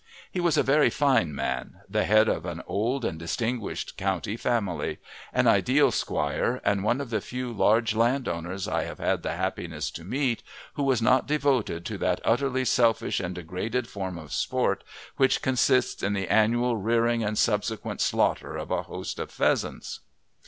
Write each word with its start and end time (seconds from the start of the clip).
He 0.31 0.39
was 0.39 0.57
a 0.57 0.63
very 0.63 0.89
fine 0.89 1.35
man, 1.35 1.81
the 1.87 2.05
head 2.05 2.27
of 2.27 2.43
an 2.43 2.63
old 2.65 3.05
and 3.05 3.19
distinguished 3.19 3.97
county 3.97 4.35
family; 4.35 4.97
an 5.31 5.45
ideal 5.45 5.91
squire, 5.91 6.59
and 6.65 6.83
one 6.83 6.99
of 6.99 7.11
the 7.11 7.21
few 7.21 7.53
large 7.53 7.93
landowners 7.95 8.67
I 8.67 8.85
have 8.85 8.97
had 8.97 9.21
the 9.21 9.33
happiness 9.35 9.91
to 9.91 10.03
meet 10.03 10.41
who 10.73 10.81
was 10.81 11.03
not 11.03 11.27
devoted 11.27 11.85
to 11.85 11.99
that 11.99 12.19
utterly 12.25 12.65
selfish 12.65 13.19
and 13.19 13.35
degraded 13.35 13.87
form 13.87 14.17
of 14.17 14.33
sport 14.33 14.83
which 15.17 15.43
consists 15.43 16.01
in 16.01 16.13
the 16.13 16.29
annual 16.29 16.77
rearing 16.77 17.23
and 17.23 17.37
subsequent 17.37 18.01
slaughter 18.01 18.57
of 18.57 18.71
a 18.71 18.81
host 18.81 19.19
of 19.19 19.29
pheasants. 19.29 19.99